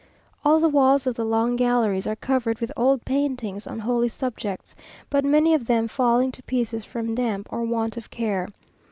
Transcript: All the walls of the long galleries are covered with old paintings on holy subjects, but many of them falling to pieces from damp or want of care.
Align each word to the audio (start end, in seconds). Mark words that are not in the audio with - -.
All 0.43 0.59
the 0.59 0.67
walls 0.67 1.05
of 1.05 1.13
the 1.13 1.23
long 1.23 1.55
galleries 1.55 2.07
are 2.07 2.15
covered 2.15 2.57
with 2.59 2.71
old 2.75 3.05
paintings 3.05 3.67
on 3.67 3.77
holy 3.77 4.09
subjects, 4.09 4.73
but 5.11 5.23
many 5.23 5.53
of 5.53 5.67
them 5.67 5.87
falling 5.87 6.31
to 6.31 6.41
pieces 6.41 6.83
from 6.83 7.13
damp 7.13 7.47
or 7.53 7.61
want 7.61 7.97
of 7.97 8.09
care. 8.09 8.47